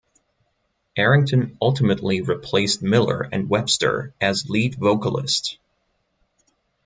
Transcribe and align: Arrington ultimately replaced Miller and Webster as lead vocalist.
Arrington 0.97 1.55
ultimately 1.61 2.21
replaced 2.21 2.81
Miller 2.81 3.21
and 3.21 3.47
Webster 3.47 4.15
as 4.19 4.49
lead 4.49 4.73
vocalist. 4.73 5.59